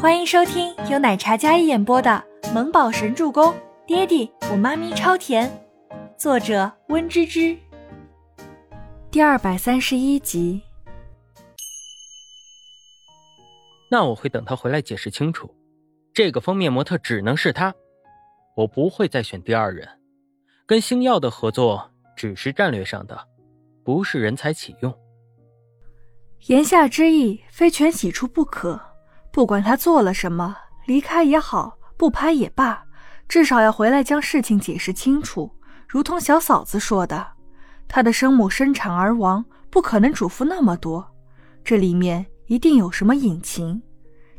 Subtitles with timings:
[0.00, 3.52] 欢迎收听由奶茶嘉一演播的《萌宝神助攻》，
[3.84, 5.50] 爹地我妈咪超甜，
[6.16, 7.58] 作者温芝芝。
[9.10, 10.62] 第二百三十一集。
[13.90, 15.52] 那我会等他回来解释清楚，
[16.14, 17.74] 这个封面模特只能是他，
[18.54, 19.88] 我不会再选第二人。
[20.64, 23.26] 跟星耀的合作只是战略上的，
[23.82, 24.96] 不是人才启用。
[26.46, 28.80] 言下之意，非全喜出不可。
[29.38, 30.56] 不管他做了什么，
[30.86, 32.82] 离开也好，不拍也罢，
[33.28, 35.48] 至少要回来将事情解释清楚。
[35.86, 37.24] 如同小嫂子说的，
[37.86, 41.08] 他的生母生产而亡，不可能嘱咐那么多，
[41.62, 43.80] 这里面一定有什么隐情。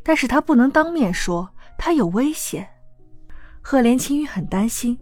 [0.04, 2.68] 但是他不能当面说，他有危险。
[3.62, 5.00] 赫连青羽很担心，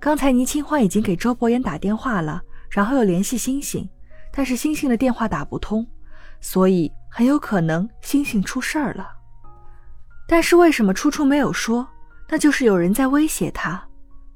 [0.00, 2.40] 刚才倪清欢已经给周伯言打电话了，
[2.70, 3.86] 然后又联系星星，
[4.32, 5.86] 但是星星的电话打不通，
[6.40, 9.06] 所以很有可能星星出事儿了。
[10.26, 11.86] 但是为什么初初没有说？
[12.28, 13.82] 那就是有人在威胁他。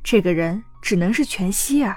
[0.02, 1.96] 这个人只能是全希儿。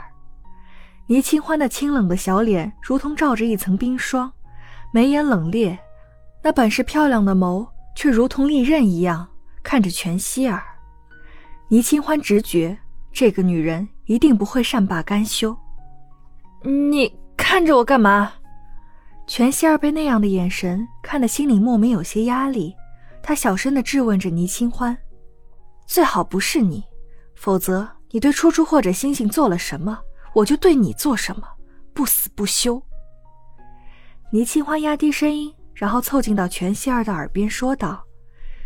[1.07, 4.31] 倪清欢那清冷的小脸如同罩着一层冰霜，
[4.93, 5.77] 眉眼冷冽，
[6.41, 9.27] 那本是漂亮的眸却如同利刃一样
[9.61, 10.63] 看着全希儿。
[11.67, 12.77] 倪清欢直觉
[13.11, 15.55] 这个女人一定不会善罢甘休。
[16.63, 18.31] 你看着我干嘛？
[19.27, 22.73] 全希儿被那样的眼神看得心里莫名有些压力。
[23.31, 24.97] 他小声的质问着倪清欢
[25.87, 26.83] ：“最好不是你，
[27.33, 29.97] 否则你对初初或者星星做了什么，
[30.33, 31.47] 我就对你做什么，
[31.93, 32.83] 不死不休。”
[34.33, 38.03] 倪清欢压低声音，然后凑近到全希儿的耳边说道：“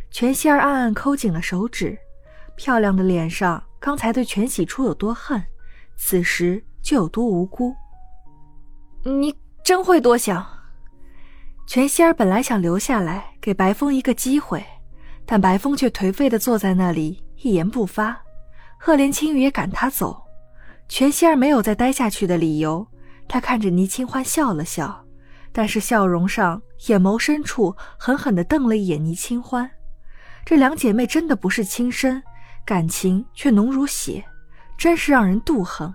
[0.10, 1.96] 全希儿暗暗抠紧了手指，
[2.56, 5.40] 漂亮的脸上刚才对全喜初有多恨，
[5.96, 7.72] 此时就有多无辜。
[9.04, 9.32] 你
[9.64, 10.44] 真会多想。”
[11.68, 14.64] 全希儿本来想留下来给白风一个机会，
[15.26, 18.22] 但白风却颓废地坐在那里一言不发。
[18.78, 20.22] 赫连青羽也赶他走，
[20.88, 22.88] 全希儿没有再待下去的理由。
[23.28, 25.04] 他看着倪清欢笑了笑，
[25.52, 29.70] 但是笑容上眼眸深处狠狠地瞪了一眼倪清欢。
[30.46, 32.22] 这两姐妹真的不是亲生，
[32.64, 34.24] 感情却浓如血，
[34.78, 35.92] 真是让人妒恨。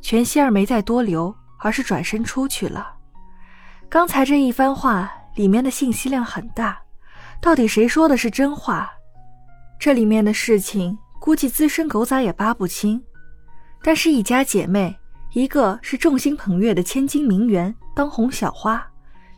[0.00, 2.93] 全希儿没再多留，而是转身出去了。
[3.88, 6.80] 刚才这一番话里面的信息量很大，
[7.40, 8.90] 到底谁说的是真话？
[9.78, 13.02] 这里面的事情估计资深狗仔也扒不清。
[13.82, 14.96] 但是，一家姐妹，
[15.32, 18.84] 一个是众星捧月的千金名媛、当红小花，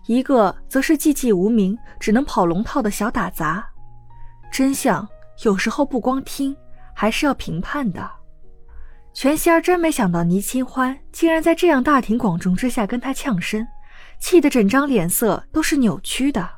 [0.06, 3.66] 一个则是寂寂无名、只能跑龙套的小打杂。
[4.50, 5.06] 真相
[5.42, 6.56] 有时候不光听，
[6.94, 8.08] 还是要评判的。
[9.12, 13.66] 全希儿真没想到倪清欢竟然在这样大庭广众之下跟他呛声。
[14.18, 16.48] 气得整张脸色都是扭曲的。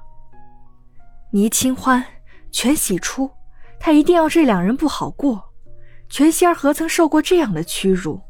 [1.32, 2.04] 倪清欢、
[2.50, 3.30] 全喜初，
[3.78, 5.44] 他一定要这两人不好过。
[6.08, 8.20] 全希儿何曾受过这样的屈辱？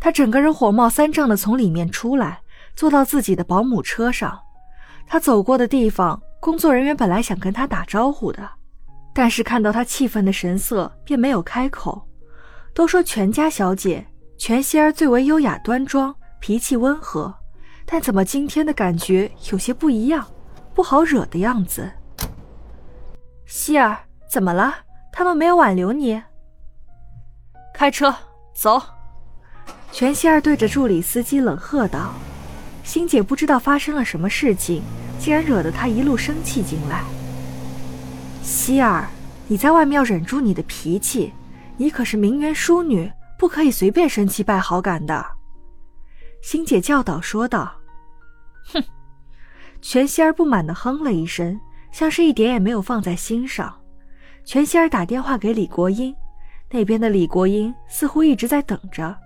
[0.00, 2.40] 他整个人火冒三丈的从里面出来，
[2.74, 4.40] 坐到自己的保姆车上。
[5.06, 8.50] 他走过的地方，工作人员本来想跟他打招呼的，
[9.14, 12.04] 但是看到他气愤的神色，便没有开口。
[12.74, 14.06] 都说全家小姐，
[14.38, 17.34] 全希儿最为优雅端庄，脾气温和。
[17.92, 20.24] 但怎么今天的感觉有些不一样，
[20.72, 21.90] 不好惹的样子。
[23.46, 23.98] 希儿，
[24.30, 24.72] 怎么了？
[25.12, 26.22] 他们没有挽留你？
[27.74, 28.14] 开车
[28.54, 28.80] 走。
[29.90, 32.12] 全希儿对着助理司机冷喝道
[32.84, 34.84] ：“欣姐不知道发生了什么事情，
[35.18, 37.02] 竟然惹得她一路生气进来。
[38.40, 39.08] 希儿，
[39.48, 41.32] 你在外面要忍住你的脾气，
[41.76, 45.26] 你可是名媛淑女，不可以随便生气败好感的。”
[46.40, 47.79] 欣姐教导说道。
[48.66, 48.82] 哼，
[49.82, 51.60] 全希儿不满的哼了一声，
[51.90, 53.80] 像是一点也没有放在心上。
[54.44, 56.14] 全希儿打电话给李国英，
[56.70, 59.16] 那边的李国英似乎一直在等着。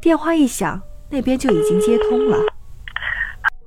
[0.00, 0.80] 电话一响，
[1.10, 2.38] 那边就已经接通了。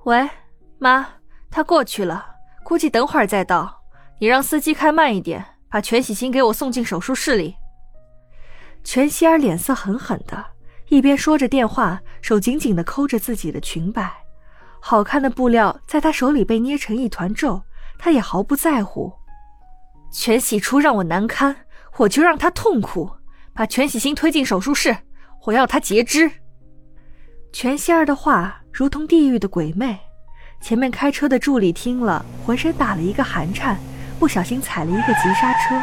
[0.04, 0.30] 喂，
[0.78, 1.08] 妈，
[1.50, 2.26] 他过去了，
[2.64, 3.82] 估计等会儿再到。
[4.20, 7.56] 你让司机开慢一点，把全喜星给我送进手术室里。
[8.84, 10.46] 全希儿脸色狠狠的，
[10.90, 14.12] 一边说着电话，手紧紧的抠着自己的裙摆。
[14.80, 17.62] 好看的布料在他手里被捏成一团皱，
[17.98, 19.14] 他也毫不在乎。
[20.12, 21.56] 全喜初让我难堪，
[21.98, 23.12] 我就让他痛苦。
[23.54, 24.96] 把全喜星推进手术室，
[25.46, 26.32] 我要他截肢。
[27.52, 30.00] 全希儿的话如同地狱的鬼魅。
[30.62, 33.78] 前面开车的助理听了，浑身打了一个寒颤，
[34.18, 35.76] 不小心踩了一个急刹车。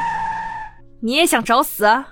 [1.01, 2.09] 你也想找死啊？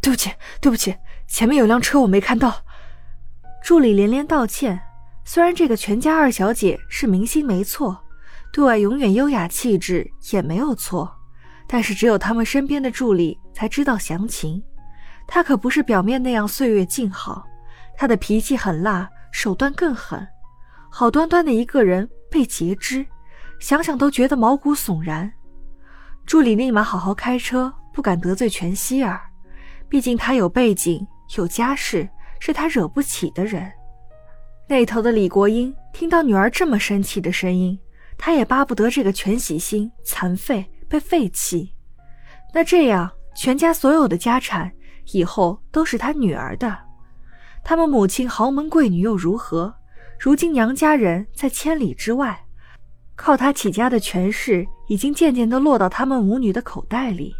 [0.00, 0.96] 对不起，对不起，
[1.28, 2.62] 前面有辆车我没看到。
[3.62, 4.80] 助理连连道歉。
[5.24, 7.98] 虽然这个全家二小姐是明星没错，
[8.52, 11.10] 对外永远优雅气质也没有错，
[11.66, 14.62] 但是只有他们身边的助理才知道详情。
[15.26, 17.46] 他可不是表面那样岁月静好，
[17.96, 20.26] 他的脾气很辣，手段更狠。
[20.90, 23.06] 好端端的一个人被截肢，
[23.60, 25.32] 想想都觉得毛骨悚然。
[26.26, 29.20] 助理立马好好开车，不敢得罪全希儿，
[29.88, 32.08] 毕竟他有背景，有家世，
[32.40, 33.72] 是他惹不起的人。
[34.68, 37.78] 那头的李国英听到女儿这么生气的声音。
[38.18, 41.74] 他也巴不得这个全喜星残废被废弃，
[42.54, 44.70] 那这样全家所有的家产
[45.12, 46.78] 以后都是他女儿的。
[47.64, 49.74] 他们母亲豪门贵女又如何？
[50.20, 52.44] 如今娘家人在千里之外，
[53.16, 57.34] 靠他起家的权势已经渐渐地落到他们母女的口袋里。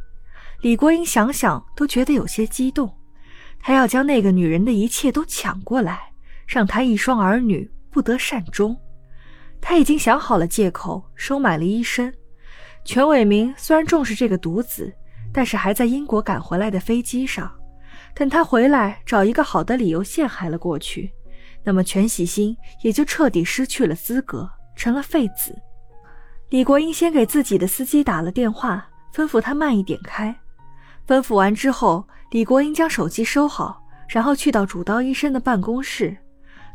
[0.62, 2.92] 李国英想想都觉得有些激动，
[3.60, 6.11] 他要将那个女人的一切都抢过来，
[6.52, 8.78] 让他一双儿女不得善终。
[9.58, 12.12] 他已经想好了借口，收买了医生。
[12.84, 14.92] 全伟明虽然重视这个独子，
[15.32, 17.50] 但是还在英国赶回来的飞机上。
[18.14, 21.10] 等他回来，找一个好的理由陷害了过去，
[21.64, 25.56] 那么全喜星也就彻底失去了资格，成了废子。
[26.50, 30.38] 李国英先给自己的司机打了电话，吩咐他慢一点开。
[31.06, 36.14] 吩咐完之后，李国英将手机收好，然后去到主刀医生的办公室。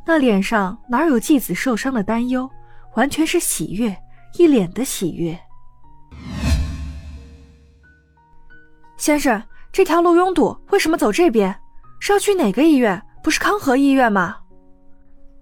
[0.07, 2.50] 那脸上哪有继子受伤的担忧？
[2.95, 3.94] 完全是喜悦，
[4.38, 5.38] 一脸的喜悦。
[8.95, 11.54] 先生，这条路拥堵，为什么走这边？
[12.00, 13.04] 是要去哪个医院？
[13.21, 14.38] 不是康和医院吗？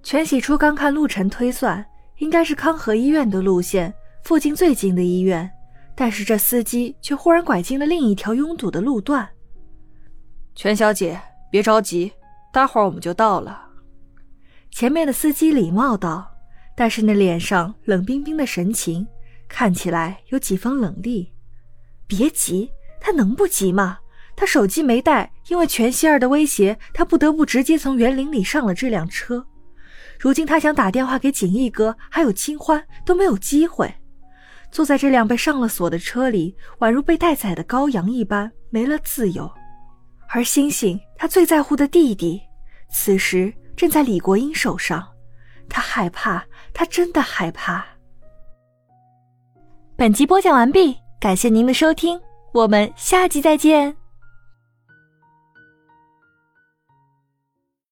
[0.02, 1.86] 全喜初刚看路程推算，
[2.18, 5.48] 应该是康和医院的路线，附近最近的医院。
[5.94, 9.30] 但是这司机却忽然拐进了另一条拥堵的路段。
[10.56, 11.22] 全小姐，
[11.52, 12.12] 别着急，
[12.52, 13.62] 待会儿我们就到了。
[14.76, 16.30] 前面的司机礼貌道。
[16.76, 19.08] 但是那脸上冷冰冰的神情，
[19.48, 21.32] 看起来有几分冷厉。
[22.06, 22.70] 别急，
[23.00, 24.00] 他能不急吗？
[24.36, 29.48] 他手机没带，因为全希儿的威胁，他不得不直接从园林里上了这辆车。
[30.20, 33.90] 如今他想打电话给锦逸哥，还有清欢，都没有机会。
[34.70, 39.50] 坐在这辆被上了锁的车里，宛如被待宰的羔羊一般，没了自由。
[40.28, 42.42] 而星星，他最在乎的弟弟，
[42.92, 45.06] 此时正在李国英手上。
[45.68, 46.44] 他害怕，
[46.74, 47.84] 他真的害怕。
[49.96, 52.20] 本集播讲完毕，感谢您的收听，
[52.54, 53.96] 我们下集再见。